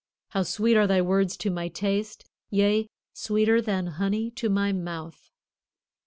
How 0.29 0.41
sweet 0.41 0.75
are 0.77 0.87
thy 0.87 0.99
words 0.99 1.37
to 1.37 1.51
my 1.51 1.67
taste, 1.67 2.25
yea, 2.49 2.87
sweeter 3.13 3.61
than 3.61 3.85
honey 3.85 4.31
to 4.31 4.49
my 4.49 4.71
mouth!" 4.71 5.29